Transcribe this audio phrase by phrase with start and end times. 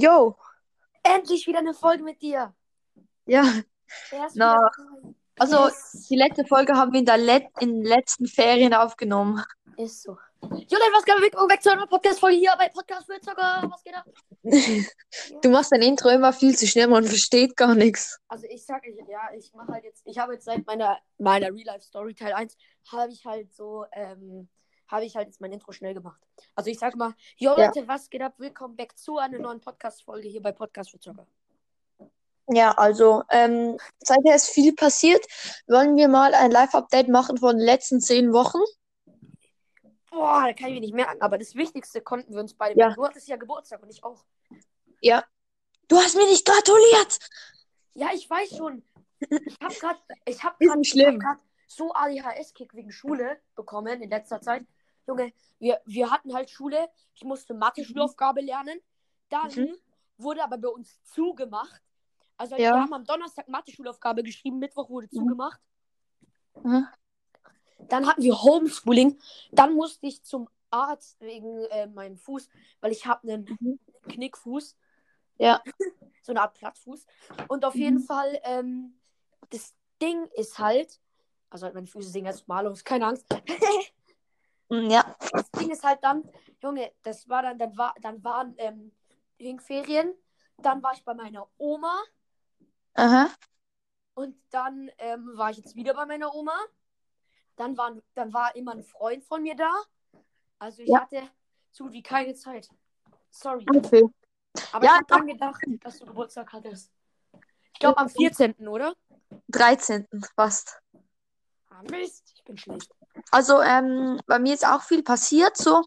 [0.00, 0.36] Yo,
[1.02, 2.54] Endlich wieder eine Folge mit dir.
[3.26, 3.42] ja,
[4.34, 4.70] Na, wieder
[5.40, 6.06] also Yes.
[6.08, 9.42] die letzte Folge haben wir in der Let in den letzten Ferien aufgenommen.
[9.76, 10.16] Ist so.
[10.40, 13.64] Julian, was geht weg, weg zu einer Podcast-Folge hier bei Podcast für Zocker?
[13.68, 14.04] Was geht ab?
[15.42, 18.20] Du machst dein Intro immer viel zu schnell, man versteht gar nichts.
[18.28, 21.48] Also ich sag, ich, ja, ich mache halt jetzt, ich habe jetzt seit meiner, meiner
[21.48, 22.56] Real Life Story Teil 1,
[22.92, 24.48] habe ich halt so, ähm,
[24.88, 26.20] habe ich halt jetzt mein Intro schnell gemacht.
[26.54, 27.66] Also ich sag mal, yo Ja.
[27.66, 28.34] Leute, was geht ab?
[28.38, 31.26] Willkommen back zu einer neuen Podcast-Folge hier bei Podcast für Zocker.
[32.50, 35.24] Ja, also ähm, seither ist viel passiert.
[35.66, 38.60] Wollen wir mal ein Live-Update machen von den letzten zehn Wochen?
[40.10, 42.94] Boah, da kann ich mir nicht merken, aber das Wichtigste konnten wir uns beide Ja.
[42.94, 44.24] Du hattest ja Geburtstag und ich auch.
[45.02, 45.22] Ja.
[45.88, 47.18] Du hast mir nicht gratuliert!
[47.94, 48.82] Ja, ich weiß schon.
[49.20, 54.64] Ich habe gerade, ich habe gerade, hab so ADHS-Kick wegen Schule bekommen in letzter Zeit.
[55.08, 56.88] Junge, wir, wir hatten halt Schule.
[57.14, 58.78] Ich musste Mathe-Schulaufgabe lernen.
[59.30, 59.74] Dann Mhm.
[60.18, 61.82] wurde aber bei uns zugemacht.
[62.36, 62.74] Also Ja.
[62.74, 65.16] wir haben am Donnerstag Mathe-Schulaufgabe geschrieben, Mittwoch wurde Mhm.
[65.16, 65.60] zugemacht.
[66.62, 66.86] Mhm.
[67.88, 69.18] Dann hatten wir Homeschooling.
[69.50, 72.48] Dann musste ich zum Arzt wegen äh, meinem Fuß,
[72.80, 73.78] weil ich habe einen Mhm.
[74.08, 74.76] Knickfuß.
[75.38, 75.62] Ja.
[76.22, 77.06] So eine Art Plattfuß.
[77.48, 78.02] Und auf jeden Mhm.
[78.02, 79.00] Fall, ähm,
[79.48, 81.00] das Ding ist halt,
[81.48, 83.24] also halt meine Füße sehen mal aus, keine Angst.
[84.68, 85.16] Mm, Ja.
[85.32, 86.28] Das Ding ist halt dann,
[86.62, 88.92] Junge, das war dann, dann war, dann waren ähm,
[89.60, 90.14] Ferien,
[90.58, 92.02] dann war ich bei meiner Oma
[92.94, 93.30] Aha.
[94.14, 96.56] und dann ähm, war ich jetzt wieder bei meiner Oma.
[97.56, 99.72] Dann, waren, dann war immer ein Freund von mir da.
[100.58, 101.00] Also ich Ja.
[101.00, 101.28] hatte
[101.70, 102.68] so gut wie keine Zeit.
[103.30, 103.66] Sorry.
[103.68, 104.04] Okay.
[104.72, 106.92] Aber Ja, ich habe dran gedacht, dass du Geburtstag hattest.
[107.72, 108.94] Ich glaube am 14., oder?
[109.48, 110.06] 13.
[110.36, 110.80] fast.
[111.70, 112.92] Ah, Mist, ich bin schlecht.
[113.30, 115.82] Also, ähm, bei mir ist auch viel passiert, so.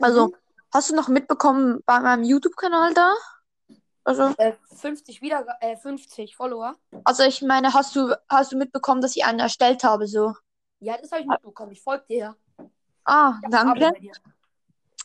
[0.00, 0.34] Also, Mhm.
[0.72, 3.12] hast du noch mitbekommen bei meinem YouTube-Kanal da?
[4.04, 6.74] Also, Äh, 50 wieder, äh, 50 Follower.
[7.04, 10.34] also ich meine, hast du, hast du mitbekommen, dass ich einen erstellt habe, so?
[10.80, 11.72] Ja, das habe ich mitbekommen.
[11.72, 12.36] Ich folge dir ja.
[13.04, 13.92] Ah, danke.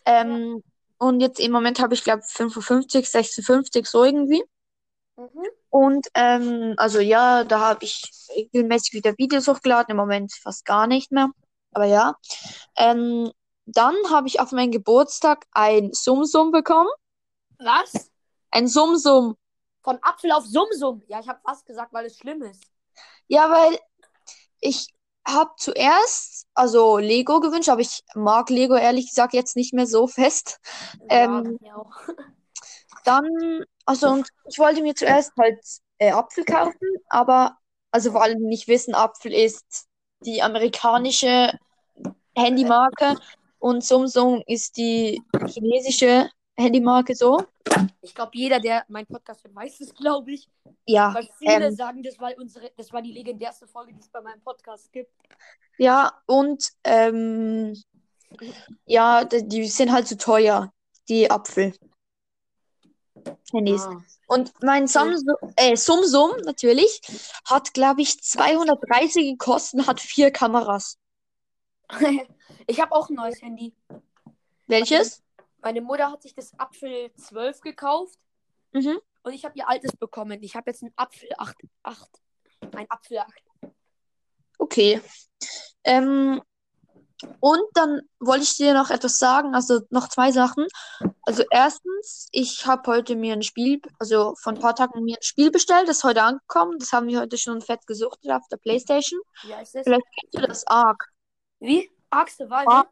[0.05, 0.63] Ähm,
[0.97, 4.43] und jetzt im Moment habe ich, glaube 55, 56, so irgendwie.
[5.15, 5.43] Mhm.
[5.69, 8.01] Und, ähm, also ja, da habe ich
[8.35, 11.29] regelmäßig wieder Videos hochgeladen, im Moment fast gar nicht mehr.
[11.73, 12.15] Aber ja.
[12.75, 13.31] Ähm,
[13.65, 16.89] dann habe ich auf meinen Geburtstag ein Sumsum bekommen.
[17.59, 18.09] Was?
[18.51, 19.35] Ein Sumsum.
[19.83, 21.03] Von Apfel auf Sumsum.
[21.07, 22.63] Ja, ich habe was gesagt, weil es schlimm ist.
[23.27, 23.77] Ja, weil
[24.59, 24.87] ich
[25.27, 30.07] habe zuerst, also Lego gewünscht, aber ich mag Lego ehrlich gesagt jetzt nicht mehr so
[30.07, 30.59] fest.
[31.09, 31.91] Ähm, ja, auch.
[33.03, 35.59] Dann, also und ich wollte mir zuerst halt
[35.97, 37.57] äh, Apfel kaufen, aber
[37.91, 39.86] also vor allem nicht wissen, Apfel ist
[40.21, 41.57] die amerikanische
[42.35, 43.17] Handymarke
[43.59, 47.43] und Samsung ist die chinesische Handymarke so.
[48.01, 50.49] Ich glaube, jeder, der meinen Podcast hört, weiß es, glaube ich.
[50.85, 54.09] Ja, Weil viele ähm, sagen, das war unsere, das war die legendärste Folge, die es
[54.09, 55.11] bei meinem Podcast gibt.
[55.77, 57.75] ja und ähm,
[58.85, 60.71] ja, die, die sind halt zu teuer,
[61.09, 61.73] die Apfel.
[63.51, 63.83] Handys.
[63.83, 64.01] Ah.
[64.27, 67.01] Und mein Samsung, äh, Sumsum natürlich
[67.45, 70.99] hat, glaube ich, 230 gekostet, hat vier Kameras.
[72.67, 73.73] ich habe auch ein neues Handy.
[74.67, 75.23] Welches?
[75.61, 78.19] Meine Mutter hat sich das Apfel 12 gekauft
[78.73, 78.99] Mhm.
[79.23, 80.43] und ich habe ihr altes bekommen.
[80.43, 81.55] Ich habe jetzt ein Apfel 8.
[81.83, 82.09] 8.
[82.75, 83.29] Ein Apfel 8.
[84.57, 85.01] Okay.
[85.83, 86.41] Ähm,
[87.39, 90.67] und dann wollte ich dir noch etwas sagen, also noch zwei Sachen.
[91.27, 95.23] Also erstens, ich habe heute mir ein Spiel, also vor ein paar Tagen mir ein
[95.23, 96.79] Spiel bestellt, das ist heute angekommen.
[96.79, 99.19] Das haben wir heute schon fett gesuchtet auf der PlayStation.
[99.43, 99.83] Wie heißt das?
[99.83, 101.03] Vielleicht kennst du das Ark.
[101.59, 101.91] Wie?
[102.11, 102.65] Ark Survival?
[102.69, 102.85] Ah,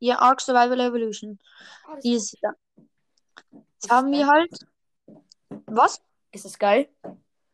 [0.00, 1.38] Ja, Ark Survival Evolution.
[1.86, 2.50] Das Die ist, ist, ja.
[2.50, 4.50] ist Jetzt haben wir halt.
[5.66, 6.02] Was?
[6.32, 6.88] Ist das geil?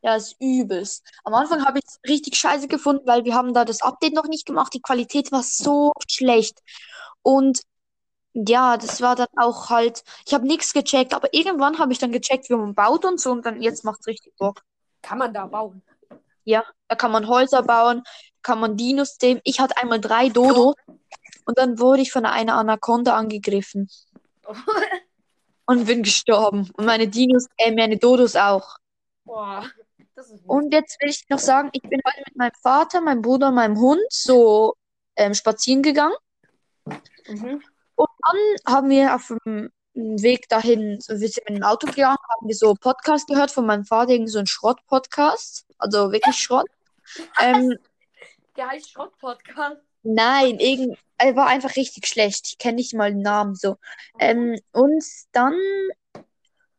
[0.00, 1.04] Ja, ist übelst.
[1.24, 4.26] Am Anfang habe ich es richtig scheiße gefunden, weil wir haben da das Update noch
[4.26, 4.72] nicht gemacht.
[4.72, 6.62] Die Qualität war so schlecht.
[7.20, 7.60] Und
[8.46, 12.12] ja, das war dann auch halt, ich habe nichts gecheckt, aber irgendwann habe ich dann
[12.12, 14.62] gecheckt, wie man baut und so und dann jetzt macht's richtig Bock.
[15.02, 15.82] Kann man da bauen?
[16.44, 18.02] Ja, da kann man Häuser bauen,
[18.42, 19.40] kann man Dinos zähmen.
[19.44, 20.74] Ich hatte einmal drei Dodo
[21.44, 23.88] und dann wurde ich von einer Anaconda angegriffen
[25.66, 26.70] und bin gestorben.
[26.76, 28.76] Und meine Dinos, äh, meine Dodos auch.
[29.24, 29.64] Boah,
[30.14, 33.22] das ist Und jetzt will ich noch sagen, ich bin heute mit meinem Vater, meinem
[33.22, 34.74] Bruder und meinem Hund so
[35.16, 36.16] ähm, spazieren gegangen.
[37.28, 37.62] Mhm.
[38.26, 42.46] Dann haben wir auf dem Weg dahin, so, wir sind mit dem Auto gegangen, haben
[42.46, 45.66] wir so Podcast gehört von meinem Vater, irgend so ein Schrott-Podcast.
[45.78, 46.66] Also wirklich Schrott.
[47.40, 47.74] Ähm,
[48.54, 49.80] Der heißt Schrott-Podcast.
[50.02, 52.46] nein, irgend, er war einfach richtig schlecht.
[52.48, 53.76] Ich kenne nicht mal den Namen so.
[54.18, 55.58] Ähm, und dann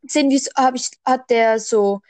[0.04, 2.02] gesehen, wie habe ich, hat der so,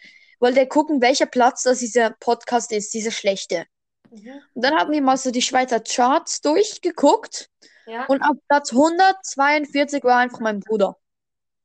[0.41, 3.65] wollte er gucken, welcher Platz das dieser Podcast ist, dieser schlechte.
[4.11, 4.41] Mhm.
[4.53, 7.49] Und dann haben wir mal so die Schweizer Charts durchgeguckt
[7.89, 8.05] Ja.
[8.05, 10.95] und auf Platz 142 war einfach mein Bruder.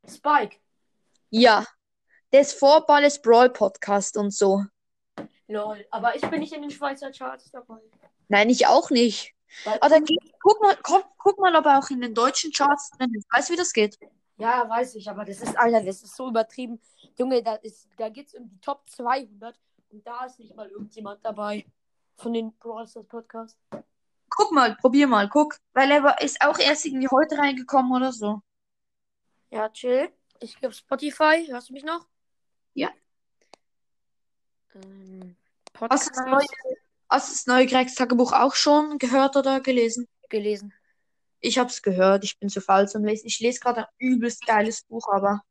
[0.08, 0.56] Spike.
[1.30, 1.66] Ja,
[2.32, 4.64] der ist vor Balles Brawl Podcast und so.
[5.48, 5.86] Lol.
[5.90, 7.78] Aber ich bin nicht in den Schweizer Charts dabei.
[8.28, 9.34] Nein, ich auch nicht.
[9.64, 10.04] Weil, Aber dann
[10.40, 13.26] guck mal, guck, guck mal, ob er auch in den deutschen Charts drin ist.
[13.30, 13.98] Weißt du, wie das geht?
[14.36, 16.80] ja, weiß ich, aber das ist, Alter, das ist so übertrieben.
[17.16, 19.58] Junge, da, ist, da geht es um die Top 200
[19.90, 21.64] und da ist nicht mal irgendjemand dabei.
[22.16, 23.58] Von den Brawl Stars Podcast.
[24.36, 25.56] Guck mal, probier mal, guck.
[25.72, 28.42] Weil er war, ist auch erst irgendwie heute reingekommen oder so.
[29.50, 30.10] Ja, chill.
[30.40, 31.46] Ich gebe Spotify.
[31.48, 32.06] Hörst du mich noch?
[32.74, 32.90] Ja.
[34.74, 35.36] Ähm,
[35.88, 36.46] Hast du das neue,
[37.08, 40.08] hast du neue Gregs Tagebuch auch schon gehört oder gelesen?
[40.28, 40.72] gelesen.
[41.40, 43.26] Ich hab's gehört, ich bin zu faul zum Lesen.
[43.26, 45.42] Ich lese gerade ein übelst geiles Buch, aber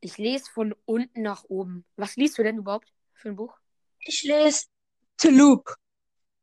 [0.00, 1.84] Ich lese von unten nach oben.
[1.96, 3.56] Was liest du denn überhaupt für ein Buch?
[4.00, 4.66] ich lese
[5.20, 5.74] The Loop.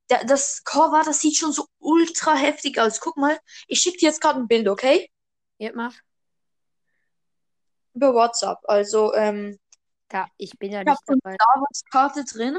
[0.09, 2.99] Der, das Cover, das sieht schon so ultra heftig aus.
[3.01, 5.09] Guck mal, ich schicke dir jetzt gerade ein Bild, okay?
[5.57, 5.93] Ja, mach.
[7.93, 8.59] Über WhatsApp.
[8.63, 9.59] Also, ähm,
[10.09, 11.35] Da, ich bin ja ich habe nicht eine dabei.
[11.35, 12.57] Star Wars Karte drin.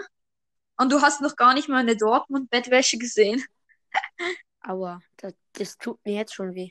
[0.76, 3.44] Und du hast noch gar nicht meine Dortmund-Bettwäsche gesehen.
[4.60, 6.70] Aua, das, das tut mir jetzt schon weh.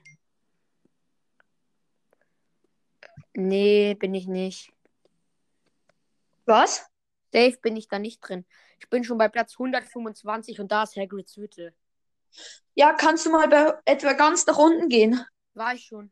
[3.34, 4.72] Nee, bin ich nicht.
[6.46, 6.86] Was?
[7.34, 8.46] Safe bin ich da nicht drin.
[8.80, 11.74] Ich bin schon bei Platz 125 und da ist Hagrids Hütte.
[12.76, 15.26] Ja, kannst du mal bei etwa ganz nach unten gehen?
[15.54, 16.12] War ich schon.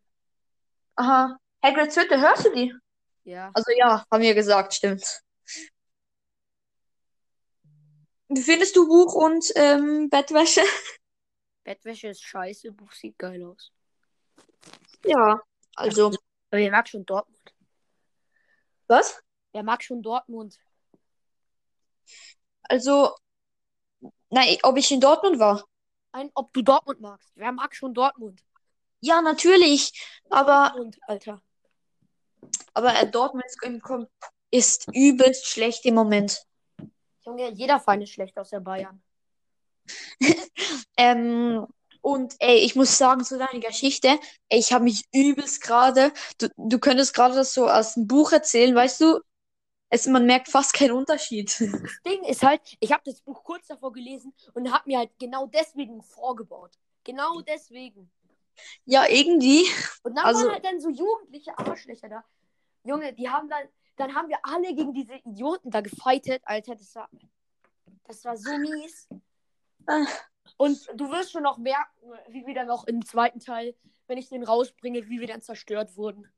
[0.96, 1.38] Aha.
[1.64, 2.74] Hagrid's Hütte, hörst du die?
[3.24, 3.52] Ja.
[3.54, 5.22] Also ja, haben wir gesagt, stimmt.
[8.28, 10.62] Wie findest du Buch und ähm, Bettwäsche?
[11.64, 13.72] Bettwäsche ist scheiße, Buch sieht geil aus.
[15.04, 15.42] Ja,
[15.76, 16.18] also, Aber
[16.52, 17.54] wer mag schon Dortmund?
[18.88, 19.22] was?
[19.52, 20.60] Wer mag schon Dortmund?
[22.70, 23.16] Also,
[24.30, 25.66] nein, ob ich in Dortmund war?
[26.12, 27.32] Ein, ob du Dortmund magst.
[27.36, 28.42] Wer mag schon Dortmund?
[29.02, 29.92] Ja, natürlich,
[30.30, 31.42] aber, Dortmund, Alter.
[32.74, 33.46] aber äh, Dortmund
[34.52, 36.44] ist, übelst schlecht im Moment.
[37.26, 39.02] Junge, jeder Feind ist schlecht aus der Bayern.
[40.98, 41.68] Ähm,
[42.02, 44.20] und ey, ich muss sagen, zu deiner Geschichte,
[44.50, 48.32] ey, ich habe mich übelst gerade, du, du könntest gerade das so aus dem Buch
[48.32, 49.20] erzählen, weißt du?
[49.90, 51.50] Es, man merkt fast keinen Unterschied.
[51.60, 55.12] Das Ding ist halt, ich habe das Buch kurz davor gelesen und habe mir halt
[55.20, 56.78] genau deswegen vorgebaut.
[57.04, 58.10] Genau deswegen.
[58.86, 59.66] Ja, irgendwie.
[60.04, 62.24] Und dann Also- waren halt dann so jugendliche Arschlöcher da.
[62.84, 66.76] Junge, die haben dann, dann haben wir alle gegen diese Idioten da gefightet, Alter.
[66.76, 67.10] Das war,
[68.06, 69.08] das war so mies.
[69.88, 70.06] Ah.
[70.58, 73.76] Und du wirst schon noch merken, wie wir dann noch im zweiten Teil,
[74.08, 76.32] wenn ich den rausbringe, wie wir dann zerstört wurden.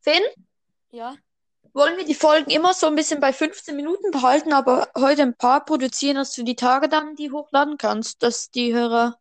[0.00, 0.22] Finn,
[0.92, 1.14] Ja?
[1.72, 5.36] Wollen wir die Folgen immer so ein bisschen bei 15 Minuten behalten, aber heute ein
[5.36, 9.18] paar produzieren, dass du die Tage dann die hochladen kannst, dass die Hörer.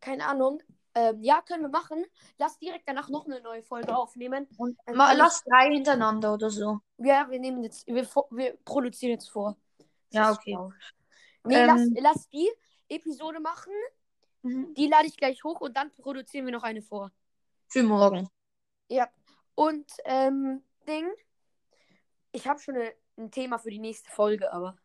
[0.00, 0.62] Keine Ahnung.
[0.96, 2.04] Ähm, ja, können wir machen.
[2.38, 4.46] Lass direkt danach noch eine neue Folge aufnehmen.
[4.56, 6.80] Und mal, lass drei hintereinander oder so.
[6.98, 9.56] Ja, wir nehmen jetzt, wir, wir produzieren jetzt vor.
[9.78, 10.56] Das Ja, okay.
[11.44, 11.66] Nee, Ähm.
[11.66, 12.48] lass, lass die
[12.88, 13.72] Episode machen.
[14.42, 14.74] Mhm.
[14.74, 17.10] Die lade ich gleich hoch und dann produzieren wir noch eine vor.
[17.68, 18.28] Für morgen.
[18.88, 19.08] Ja.
[19.56, 21.10] Und, ähm, Ding.
[22.34, 24.76] Ich habe schon eine, ein Thema für die nächste Folge, aber.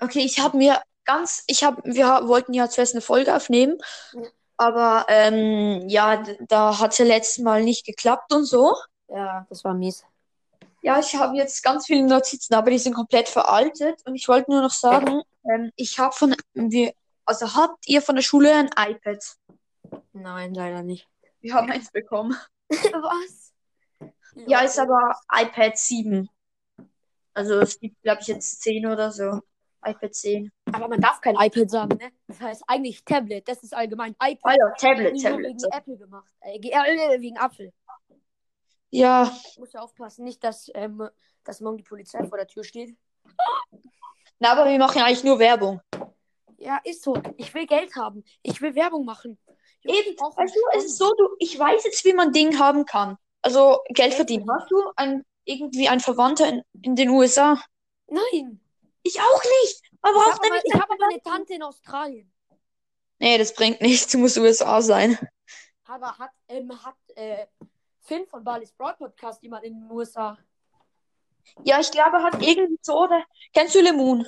[0.00, 3.78] Okay, ich habe mir ganz, ich habe, wir wollten ja zuerst eine Folge aufnehmen,
[4.12, 4.22] Ja.
[4.56, 8.74] aber ähm, ja, da hat es ja letztes Mal nicht geklappt und so.
[9.08, 10.04] Ja, das war mies.
[10.82, 14.00] Ja, ich habe jetzt ganz viele Notizen, aber die sind komplett veraltet.
[14.04, 16.92] Und ich wollte nur noch sagen, ähm, ich habe von, wir,
[17.24, 19.24] also habt ihr von der Schule ein iPad?
[20.12, 21.06] Nein, leider nicht.
[21.40, 22.36] Wir haben eins bekommen.
[22.68, 23.52] Was?
[24.46, 26.28] Ja, ist aber iPad 7.
[27.38, 29.40] Also es gibt, glaube ich, jetzt 10 oder so.
[29.86, 30.50] iPad 10.
[30.72, 32.10] Aber man darf kein iPad sagen, ne?
[32.26, 33.46] Das heißt eigentlich Tablet.
[33.46, 34.16] Das ist allgemein.
[34.20, 35.62] IPad ja, Tablet, nur Tablet.
[35.62, 36.32] wegen Apple gemacht.
[36.40, 37.72] Äh, äh, wegen Apfel.
[38.90, 41.08] Ja, Ich muss ja aufpassen, nicht, dass, ähm,
[41.44, 42.96] dass morgen die Polizei vor der Tür steht.
[44.40, 45.80] na, aber wir machen eigentlich nur Werbung.
[46.56, 47.16] Ja, ist so.
[47.36, 48.24] Ich will Geld haben.
[48.42, 49.38] Ich will Werbung machen.
[49.82, 52.84] Ich Eben, weißt du, es ist so, du, ich weiß jetzt, wie man Ding haben
[52.84, 53.16] kann.
[53.42, 54.44] Also Geld verdienen.
[54.50, 57.60] Hast du ein, irgendwie einen Verwandter in, in den USA?
[58.06, 58.60] Nein.
[59.02, 59.82] Ich auch nicht.
[60.02, 60.66] Aber Ich auch habe aber, nicht.
[60.66, 62.32] ich hab aber eine Tante in Australien.
[63.18, 64.12] Nee, das bringt nichts.
[64.12, 65.18] Du musst USA sein.
[65.86, 67.46] Aber hat, ähm, hat äh,
[68.02, 70.36] Finn von Balis Broad Podcast jemand in den USA?
[71.64, 73.24] Ja, ich glaube, er hat irgendwie so, oder?
[73.54, 74.26] Kennst du Lemon?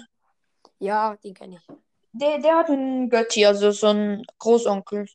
[0.78, 1.76] Ja, den kenne ich.
[2.12, 5.06] Der, der hat einen Götti, also so einen Großonkel.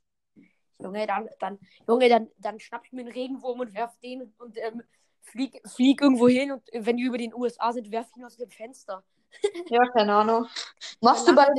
[0.80, 4.58] Junge, dann, dann, Junge, dann, dann schnapp ich mir einen Regenwurm und werf den und
[4.58, 4.84] ähm,
[5.26, 8.50] Flieg, flieg irgendwo hin und wenn die über den USA sind, werf ihn aus dem
[8.50, 9.04] Fenster.
[9.70, 10.48] Ja, keine Ahnung.
[11.02, 11.54] Machst du, beim,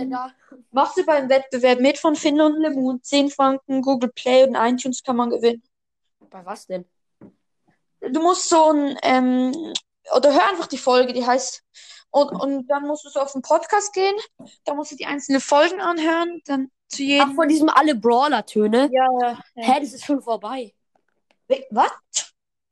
[0.71, 3.03] machst du beim Wettbewerb mit von Finn und Lemon?
[3.03, 5.63] 10 Franken, Google Play und iTunes kann man gewinnen.
[6.31, 6.87] Bei was denn?
[8.01, 9.75] Du musst so ein, ähm,
[10.15, 11.63] oder hör einfach die Folge, die heißt,
[12.11, 14.15] und, und dann musst du so auf den Podcast gehen,
[14.65, 17.35] da musst du die einzelnen Folgen anhören, dann zu Ach, jedem.
[17.35, 18.89] von diesem alle Brawler-Töne?
[18.93, 19.41] Ja, ja.
[19.55, 20.73] Hä, das ist schon vorbei.
[21.71, 21.91] Was?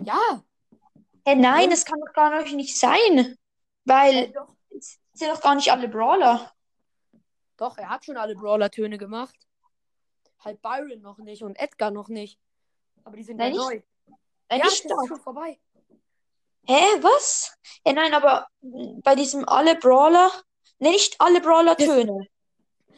[0.03, 0.43] Ja.
[1.27, 1.71] Hä, nein, Ja.
[1.71, 3.37] das kann doch gar nicht sein.
[3.85, 4.49] Weil doch.
[4.77, 6.53] es sind doch gar nicht alle Brawler.
[7.57, 9.37] Doch, er hat schon alle Brawler-Töne gemacht.
[10.41, 12.39] Halt Byron noch nicht und Edgar noch nicht.
[13.05, 14.15] Aber die sind Nein, ja nicht- neu.
[14.51, 15.03] Ja, nicht das da.
[15.03, 15.59] ist schon vorbei.
[16.67, 17.57] Hä, was?
[17.87, 20.31] Hä, nein, aber bei diesem alle Brawler,
[20.79, 22.27] ne, nicht alle Brawler-Töne.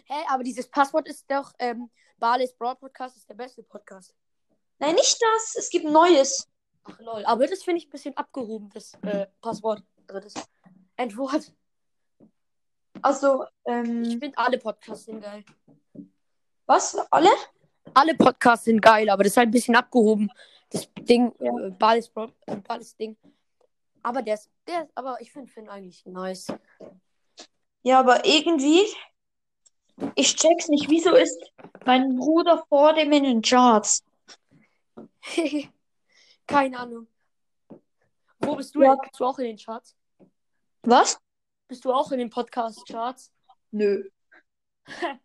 [0.05, 4.15] Hä, aber dieses Passwort ist doch, ähm, Barley's Brawl Podcast ist der beste Podcast.
[4.79, 5.57] Nein, nicht das.
[5.57, 6.49] Es gibt ein neues.
[6.89, 7.25] Ach lol.
[7.25, 9.83] Aber das finde ich ein bisschen abgehoben, das äh, Passwort.
[10.09, 10.35] Also das
[10.97, 11.53] Endwort.
[13.03, 15.45] Also, Ich ähm, finde alle Podcasts sind geil.
[16.67, 16.97] was?
[17.11, 17.31] Alle?
[17.95, 20.31] Alle Podcasts sind geil, aber das ist halt ein bisschen abgehoben.
[20.71, 21.67] Das Ding, Ja.
[21.67, 22.01] äh, Brawl,
[22.47, 22.57] äh,
[22.99, 23.17] Ding.
[24.03, 26.47] Aber der ist, der ist, aber ich finde Finn eigentlich nice.
[27.83, 28.83] Ja, aber irgendwie,
[30.15, 30.89] ich check's nicht.
[30.89, 31.53] Wieso ist
[31.85, 34.05] mein Bruder vor dem in den Charts?
[36.47, 37.07] Keine Ahnung.
[38.39, 38.95] Wo bist du Ja.
[38.95, 39.97] Bist du auch in den Charts?
[40.83, 41.19] Was?
[41.69, 43.33] Bist du auch in den Podcast-Charts?
[43.73, 44.09] Nö.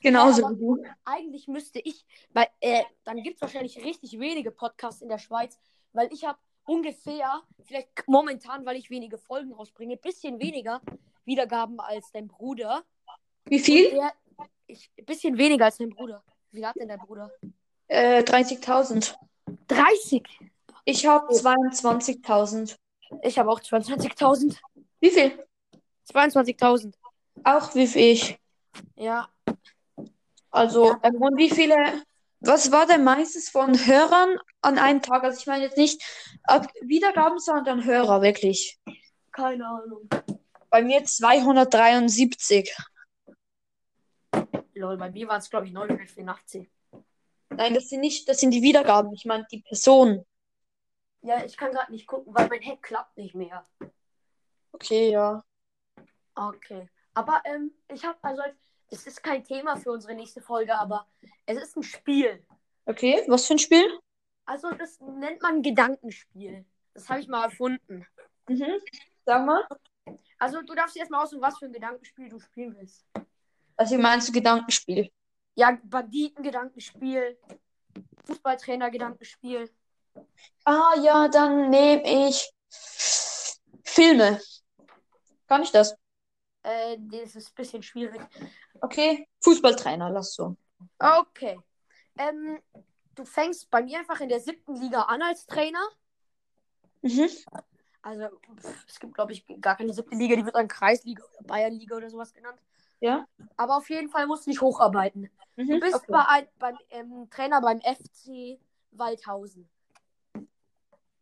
[0.00, 0.82] Genauso aber- wie du.
[1.04, 5.58] Eigentlich müsste ich, weil äh, dann gibt es wahrscheinlich richtig wenige Podcasts in der Schweiz,
[5.92, 10.80] weil ich habe ungefähr, vielleicht momentan, weil ich wenige Folgen rausbringe, bisschen weniger
[11.24, 12.84] Wiedergaben als dein Bruder.
[13.44, 13.90] Wie viel?
[13.90, 14.12] Der,
[14.66, 16.24] ich, bisschen weniger als dein Bruder.
[16.50, 17.30] Wie viel hat denn dein Bruder?
[17.88, 19.14] Äh, 30.000.
[19.70, 20.22] 30.
[20.84, 22.76] Ich habe 22.000.
[23.22, 24.56] Ich habe auch 22.000.
[25.00, 25.46] Wie viel?
[26.12, 26.94] 22.000.
[27.44, 28.38] Auch wie viel ich.
[28.96, 29.28] Ja.
[30.50, 31.00] Also, Ja.
[31.04, 31.76] ähm, und wie viele,
[32.40, 35.22] was war denn meistens von Hörern an einem Tag?
[35.22, 36.02] Also ich meine jetzt nicht
[36.44, 38.78] ab Wiedergaben, sondern Hörer, wirklich.
[39.32, 40.08] Keine Ahnung.
[40.70, 42.74] Bei mir 273.
[44.74, 46.68] Lol, bei mir waren es, glaube ich, 984.
[47.50, 49.12] Nein, das sind nicht, das sind die Wiedergaben.
[49.12, 50.24] Ich meine die Personen.
[51.22, 53.66] Ja, ich kann gerade nicht gucken, weil mein Hack klappt nicht mehr.
[54.72, 55.42] Okay, ja.
[56.34, 56.88] Okay.
[57.14, 58.42] Aber ähm, ich habe, also,
[58.88, 61.06] es ist kein Thema für unsere nächste Folge, aber
[61.46, 62.44] es ist ein Spiel.
[62.86, 63.86] Okay, was für ein Spiel?
[64.46, 66.64] Also, das nennt man Gedankenspiel.
[66.94, 68.06] Das habe ich mal erfunden.
[68.48, 68.80] Mhm.
[69.26, 69.66] Sag mal.
[70.38, 73.04] Also, du darfst erstmal aussuchen, was für ein Gedankenspiel du spielen willst.
[73.76, 75.10] Also meinst du Gedankenspiel?
[75.54, 77.38] Ja, Banditen-Gedankenspiel,
[78.24, 79.70] Fußballtrainer-Gedankenspiel.
[80.64, 82.52] Ah ja, dann nehme ich
[83.84, 84.40] Filme.
[85.46, 85.94] Kann ich das?
[86.62, 88.20] Äh, das ist ein bisschen schwierig.
[88.80, 89.26] Okay.
[89.40, 90.56] Fußballtrainer, lass so.
[90.98, 91.58] Okay.
[92.18, 92.60] Ähm,
[93.14, 95.86] du fängst bei mir einfach in der siebten Liga an als Trainer.
[97.02, 97.28] Mhm.
[98.02, 101.46] Also, pff, es gibt, glaube ich, gar keine siebte Liga, die wird dann Kreisliga oder
[101.46, 102.58] Bayernliga oder sowas genannt.
[103.00, 103.26] Ja.
[103.56, 105.30] Aber auf jeden Fall musst du dich hocharbeiten.
[105.56, 105.80] Du Mhm.
[105.80, 106.06] bist Okay.
[106.12, 108.58] bei ein, beim ähm, Trainer beim FC
[108.92, 109.68] Waldhausen.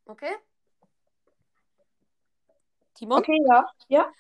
[0.07, 0.35] Okay?
[2.95, 3.19] Timon?
[3.19, 3.67] Okay, ja.
[3.89, 4.13] Ja.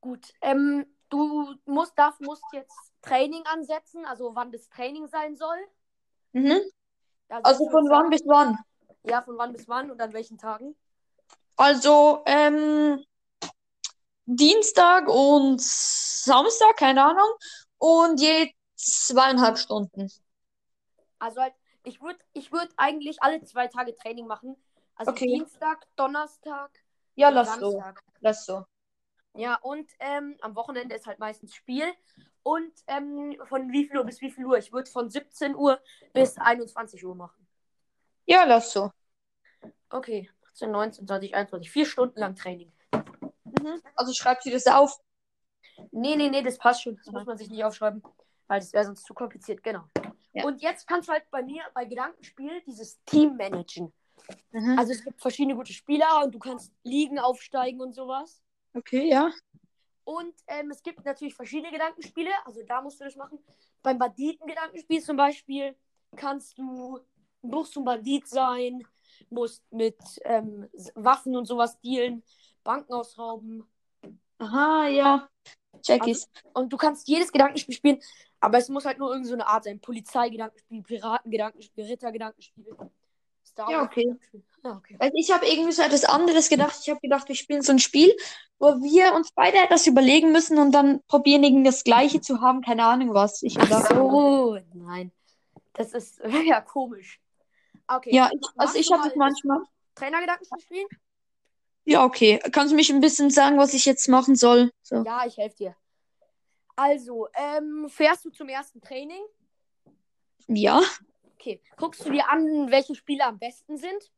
[0.00, 0.32] Gut.
[0.40, 5.58] Ähm, du musst, darf, musst jetzt Training ansetzen, also wann das Training sein soll.
[6.32, 6.60] Mhm.
[7.28, 8.58] Also würd von wann bis wann?
[9.04, 10.76] Ja, von wann bis wann und an welchen Tagen?
[11.56, 13.02] Also, ähm,
[14.26, 17.30] Dienstag und Samstag, keine Ahnung.
[17.78, 20.10] Und je zweieinhalb Stunden.
[21.18, 21.54] Also halt,
[21.84, 24.56] ich würde ich würd eigentlich alle zwei Tage Training machen.
[24.96, 25.26] Also Okay.
[25.26, 26.70] Dienstag, Donnerstag
[27.14, 27.72] Ja, und lass so.
[27.72, 28.02] Samstag.
[28.20, 28.64] Lass so.
[29.34, 31.84] Ja, und ähm, am Wochenende ist halt meistens Spiel.
[32.42, 34.56] Und ähm, von wie viel Uhr bis wie viel Uhr?
[34.58, 35.80] Ich würde von 17 Uhr
[36.14, 37.46] bis 21 Uhr machen.
[38.26, 38.90] Ja, lass so.
[39.90, 41.70] Okay, 18, 19, 20, 21.
[41.70, 42.72] Vier Stunden lang Training.
[43.66, 43.82] Mhm.
[43.94, 44.98] Also schreibst du das auf?
[45.90, 46.96] Nee, nee, nee, das passt schon.
[46.96, 48.02] Das muss man sich nicht aufschreiben,
[48.46, 49.62] weil das wäre sonst zu kompliziert.
[49.62, 49.84] Genau.
[50.32, 50.44] Ja.
[50.44, 53.92] Und jetzt kannst du halt bei mir bei Gedankenspiel dieses Team managen.
[54.52, 54.78] Mhm.
[54.78, 58.42] Also es gibt verschiedene gute Spieler und du kannst Ligen aufsteigen und sowas.
[58.74, 59.30] Okay, ja.
[60.04, 63.38] Und ähm, es gibt natürlich verschiedene Gedankenspiele, also da musst du das machen.
[63.82, 65.74] Beim Banditen-Gedankenspiel zum Beispiel
[66.14, 67.00] kannst du,
[67.42, 68.86] musst du ein Bandit sein,
[69.30, 72.22] musst mit ähm, Waffen und sowas dealen,
[72.66, 73.64] Banken ausrauben.
[74.38, 75.28] Aha, ja.
[75.82, 76.26] Check Also-.
[76.52, 78.00] Und du kannst jedes Gedankenspiel spielen,
[78.40, 79.80] aber es muss halt nur irgendeine so eine Art sein.
[79.80, 82.76] Polizeigedankenspiel, Piratengedankenspiel, Rittergedankenspiel.
[83.44, 84.14] Star Ja, okay.
[84.62, 84.96] Ja, okay.
[84.98, 86.76] Also ich habe irgendwie so etwas anderes gedacht.
[86.82, 88.14] Ich habe gedacht, wir spielen so ein Spiel,
[88.58, 92.62] wo wir uns beide etwas überlegen müssen und dann probieren, irgendwie das Gleiche zu haben.
[92.62, 93.42] Keine Ahnung was.
[93.42, 95.12] Ich gedacht, So, nein.
[95.74, 97.20] Das ist ja komisch.
[97.86, 98.12] Okay.
[98.12, 99.60] ja, ich, also ich habe das mal manchmal.
[99.94, 100.86] Trainergedankenspiel spielen?
[101.88, 102.40] Ja, okay.
[102.52, 104.72] Kannst du mich ein bisschen sagen, was ich jetzt machen soll?
[104.82, 105.04] So.
[105.04, 105.76] Ja, ich helfe dir.
[106.74, 109.22] Also, ähm, fährst du zum ersten Training?
[110.48, 110.82] Ja.
[111.38, 111.62] Okay.
[111.76, 114.10] Guckst du dir an, welche Spieler am besten sind?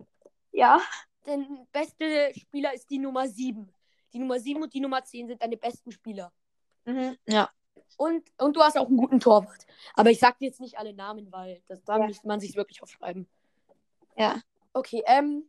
[0.51, 0.81] Ja.
[1.27, 1.39] Der
[1.71, 3.71] beste Spieler ist die Nummer 7.
[4.15, 6.33] Die Nummer 7 und die Nummer 10 sind deine besten Spieler.
[6.87, 7.19] Mhm.
[7.27, 7.51] Ja.
[7.99, 9.67] Und, und du hast auch einen guten Torwart.
[9.95, 12.07] Aber ich sag dir jetzt nicht alle Namen, weil das, da Ja.
[12.07, 13.29] müsste man sich wirklich aufschreiben.
[14.17, 14.41] Ja.
[14.73, 15.45] Okay, ähm,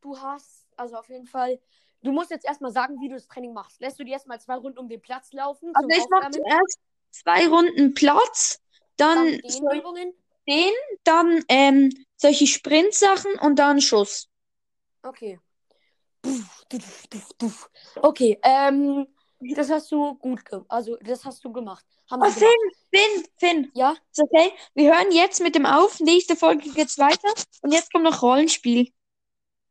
[0.00, 1.60] du hast, also auf jeden Fall,
[2.02, 3.80] du musst jetzt erstmal sagen, wie du das Training machst.
[3.80, 5.70] Lässt du dir erstmal zwei Runden um den Platz laufen?
[5.74, 6.78] Also ich mache zuerst
[7.10, 8.60] zwei Runden Platz,
[8.96, 10.12] dann, dann
[10.48, 10.72] den,
[11.04, 14.28] dann ähm, solche Sprintsachen und dann Schuss.
[15.02, 15.38] Okay.
[18.00, 19.06] Okay, ähm,
[19.56, 20.66] das hast du gut gemacht.
[20.68, 21.84] Also, das hast du gemacht.
[22.10, 22.30] Haben Oh.
[22.30, 22.48] Finn,
[22.94, 23.70] Finn, Finn.
[23.74, 23.96] Ja?
[24.10, 24.52] Ist okay?
[24.74, 25.98] Wir hören jetzt mit dem auf.
[26.00, 27.28] Nächste Folge geht's weiter.
[27.62, 28.92] Und jetzt kommt noch Rollenspiel.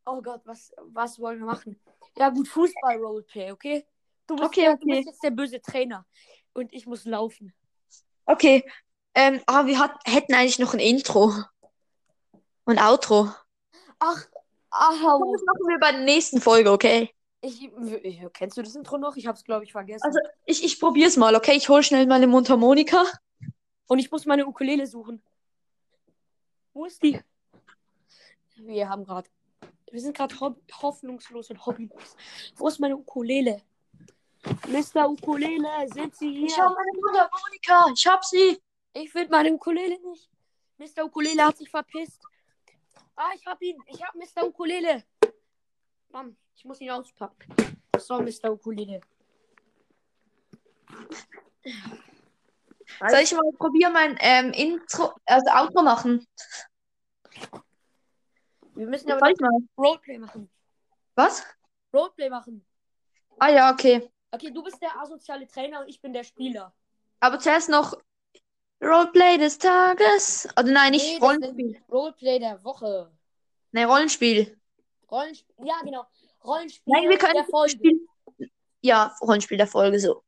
[0.06, 1.80] Oh Gott, was, was wollen wir machen?
[2.18, 3.86] Ja, gut, Fußball-Roleplay, okay?
[4.28, 4.96] Du bist, Okay, der, du okay.
[4.96, 6.06] bist jetzt der böse Trainer.
[6.54, 7.54] Und ich muss laufen.
[8.26, 8.64] Okay.
[9.14, 11.34] Ähm, ah, wir hat, hätten eigentlich noch ein Intro.
[12.66, 13.30] Und Outro.
[14.00, 14.26] Ach,
[14.72, 15.32] au.
[15.32, 17.14] Das machen wir bei der nächsten Folge, okay?
[17.42, 17.70] Ich,
[18.34, 19.16] kennst du das Intro noch?
[19.16, 20.04] Ich hab's, glaube ich, vergessen.
[20.04, 21.56] Also, ich, ich probier's mal, okay?
[21.56, 23.04] Ich hol schnell meine Mundharmonika.
[23.88, 25.22] Und ich muss meine Ukulele suchen.
[26.74, 27.20] Wo ist die?
[28.56, 29.30] Wir haben gerade.
[29.92, 32.16] Wir sind gerade ho hoffnungslos und hobbylos.
[32.56, 33.62] Wo ist meine Ukulele?
[34.68, 35.08] Mr.
[35.10, 36.48] Ukulele, sind Sie hier?
[36.48, 37.92] Ich hab meine Mundharmonika.
[37.94, 38.60] Ich hab sie.
[38.94, 40.30] Ich finde meine Ukulele nicht.
[40.78, 41.06] Mr.
[41.06, 42.22] Ukulele hat sich verpisst.
[43.16, 43.78] Ah, ich hab ihn.
[43.88, 44.48] Ich hab Mr.
[44.48, 45.04] Ukulele.
[46.10, 47.54] Mann, ich muss ihn auspacken.
[47.98, 48.52] So, Mr.
[48.52, 49.02] Ukulele.
[53.10, 56.26] Soll ich mal probieren, mein ähm, Intro, also Outro machen?
[58.82, 59.60] Wir müssen ich mal?
[59.78, 60.50] Roleplay machen.
[61.14, 61.46] Was?
[61.94, 62.66] Roleplay machen.
[63.38, 64.10] Ah ja, okay.
[64.32, 66.74] Okay, du bist der asoziale Trainer und ich bin der Spieler.
[67.20, 67.96] Aber zuerst noch
[68.84, 70.48] Roleplay des Tages.
[70.58, 71.80] Oder nein, nicht Nee, Rollenspiel.
[71.92, 73.12] Roleplay der Woche.
[73.72, 74.60] Nein, Rollenspiel.
[75.12, 75.56] Rollenspiel.
[75.64, 76.08] Ja, genau.
[76.44, 77.74] Rollenspiel Nein, wir können der Folge.
[77.74, 78.08] Spiel.
[78.82, 80.24] Ja, Rollenspiel der Folge so.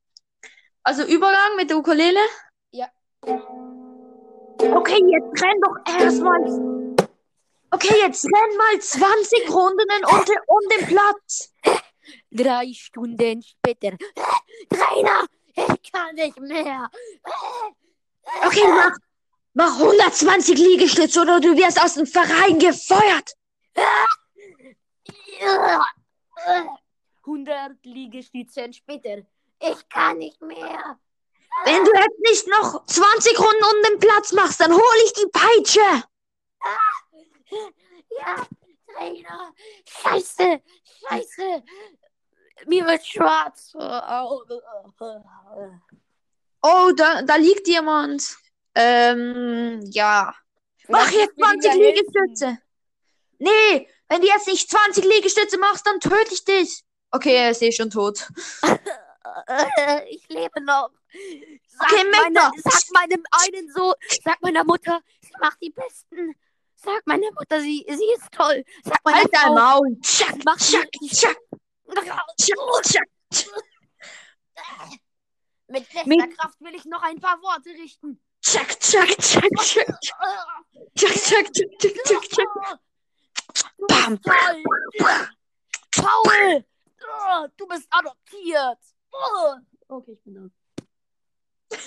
[0.83, 2.19] Also Übergang mit der Ukulele.
[2.69, 2.87] Ja.
[3.23, 6.72] Okay, jetzt renn doch erstmal.
[7.73, 11.51] Okay, jetzt renn mal 20 Runden um den, um den Platz.
[12.29, 13.97] Drei Stunden später.
[14.69, 16.88] Trainer, ich kann nicht mehr.
[18.45, 18.95] Okay, mach,
[19.53, 23.33] mach 120 Liegestütze oder du wirst aus dem Verein gefeuert.
[27.25, 29.23] 100 Liegestützen später.
[29.59, 30.99] Ich kann nicht mehr.
[31.65, 35.27] Wenn du jetzt nicht noch 20 Runden um den Platz machst, dann hole ich die
[35.31, 36.03] Peitsche.
[38.19, 38.47] Ja,
[38.91, 39.53] Trainer.
[39.87, 40.61] Scheiße,
[41.07, 41.63] scheiße.
[42.67, 43.73] Mir wird schwarz.
[46.61, 48.37] Oh, da, da liegt jemand.
[48.75, 50.33] Ähm, ja.
[50.87, 52.57] Mach jetzt 20 Liegestütze.
[53.39, 56.83] Nee, wenn du jetzt nicht 20 Liegestütze machst, dann töte ich dich.
[57.11, 58.27] Okay, er ist eh schon tot.
[60.09, 60.91] Ich lebe noch.
[61.67, 66.35] Sag, Okay, meine, sag meinem einen so, sag meiner Mutter, sie macht die besten.
[66.84, 68.63] Sag meine Mutter, sie, sie ist toll.
[68.84, 69.98] Sag meiner halt dein Maul.
[70.02, 71.38] Tschack, mach tschack, tschack.
[72.38, 73.10] Tschack, tschack.
[75.67, 78.22] Mit letzter Kraft will ich noch ein paar Worte richten.
[78.41, 79.88] Tschack, tschack, tschack, tschack.
[80.96, 82.80] Tschack, tschack, tschack, tschack, tschack.
[83.88, 84.19] Bam.
[85.91, 86.65] Paul,
[87.02, 88.80] oh, du bist adoptiert.
[89.12, 89.56] Oh.
[89.88, 91.78] Okay, ich bin da.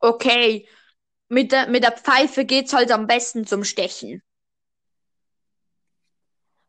[0.00, 0.68] Okay,
[1.32, 4.20] mit der, mit der Pfeife geht's halt am besten zum Stechen.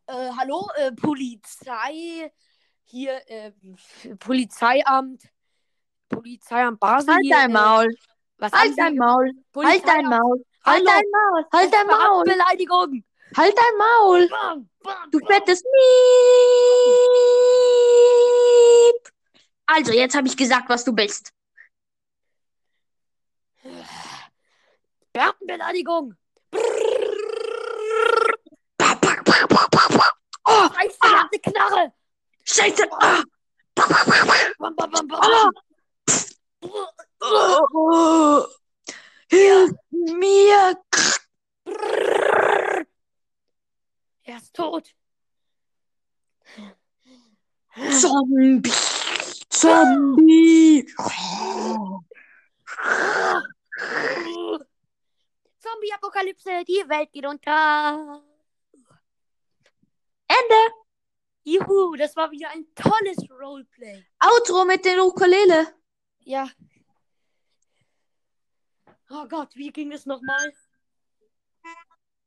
[0.06, 2.30] Äh, hallo, äh, Polizei.
[2.84, 3.50] Hier, äh,
[4.20, 5.24] Polizeiamt.
[6.08, 7.12] Polizeiamt Basel.
[7.12, 7.88] Halt dein äh, Maul.
[8.36, 8.94] was haben Halt Sie dein?
[8.94, 9.32] Maul.
[9.56, 10.10] Halt dein Polizeiamt.
[10.10, 10.44] Maul.
[10.64, 11.44] Halt dein Maul.
[11.52, 12.24] Halt dein Maul.
[12.24, 13.04] Beleidigung.
[13.36, 14.28] Halt dein Maul.
[14.28, 15.72] Bam, bam, Du fettes Miep.
[19.66, 21.32] Also, jetzt habe ich gesagt, was du bist.
[25.12, 26.14] Bertenbeleidigung.
[30.44, 31.28] Oh, Scheiße, ah, ich hab ah.
[31.30, 31.92] eine Knarre.
[32.44, 32.92] Scheiße.
[32.92, 32.96] Ah.
[33.00, 33.24] ah.
[33.74, 33.88] Bam,
[34.76, 35.50] bam, bam, bam, ah.
[39.30, 40.76] Hilf mir.
[44.24, 44.94] Er ist tot.
[47.90, 48.70] Zombie.
[49.50, 50.21] Zombie.
[56.64, 58.22] Die Welt geht unter.
[60.28, 60.74] Ende!
[61.44, 64.04] Juhu, das war wieder ein tolles Roleplay.
[64.20, 65.74] Outro mit den Ukulele.
[66.20, 66.48] Ja.
[69.10, 70.52] Oh Gott, wie ging es nochmal?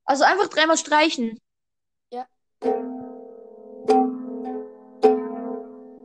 [0.03, 1.39] Also einfach dreimal streichen.
[2.11, 2.27] Ja.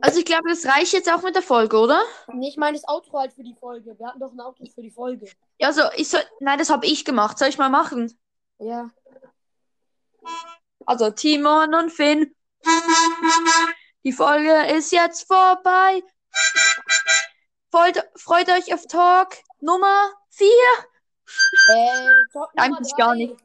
[0.01, 2.01] Also ich glaube, das reicht jetzt auch mit der Folge, oder?
[2.33, 3.97] Nee, ich meine das Outro halt für die Folge.
[3.99, 5.29] Wir hatten doch ein Outro für die Folge.
[5.61, 6.23] Ja, also ich soll.
[6.39, 7.37] Nein, das habe ich gemacht.
[7.37, 8.19] Soll ich mal machen?
[8.57, 8.89] Ja.
[10.87, 12.35] Also Timon und Finn.
[14.03, 16.03] Die Folge ist jetzt vorbei.
[17.69, 20.47] Freut, freut euch auf Talk Nummer 4.
[20.47, 23.35] Äh, Talk Nummer Eigentlich gar nicht.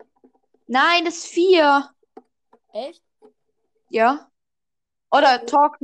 [0.66, 1.90] Nein, das ist 4.
[2.72, 3.02] Echt?
[3.90, 4.31] Ja.
[5.11, 5.76] Oder Talk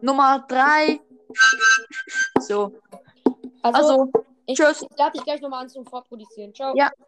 [0.00, 0.98] Nummer 3.
[2.40, 2.80] So.
[3.62, 4.12] Also, Also,
[4.46, 4.82] ich, tschüss.
[4.82, 6.54] ich lade dich gleich nochmal an zum Vorproduzieren.
[6.54, 6.74] Ciao.
[6.76, 6.90] Ja.